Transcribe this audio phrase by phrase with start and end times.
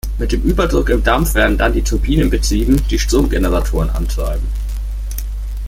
[0.17, 4.47] Mit dem Überdruck im Dampf werden dann die Turbinen betrieben, die Stromgeneratoren antreiben.